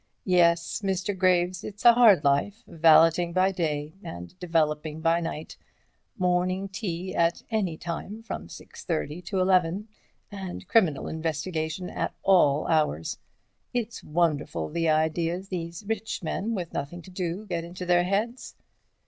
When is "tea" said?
6.69-7.13